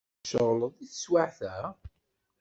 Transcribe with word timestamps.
Tceɣleḍ 0.21 0.71
deg 0.79 0.89
teswiɛt-a? 0.91 1.55